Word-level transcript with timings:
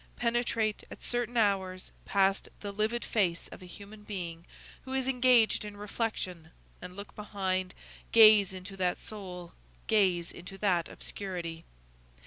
Penetrate, 0.15 0.83
at 0.89 1.03
certain 1.03 1.37
hours, 1.37 1.91
past 2.05 2.49
the 2.61 2.71
livid 2.71 3.05
face 3.05 3.47
of 3.49 3.61
a 3.61 3.67
human 3.67 4.01
being 4.01 4.47
who 4.83 4.93
is 4.93 5.07
engaged 5.07 5.63
in 5.63 5.77
reflection, 5.77 6.49
and 6.81 6.95
look 6.95 7.15
behind, 7.15 7.75
gaze 8.11 8.51
into 8.51 8.75
that 8.77 8.97
soul, 8.97 9.53
gaze 9.85 10.31
into 10.31 10.57
that 10.57 10.89
obscurity. 10.89 11.65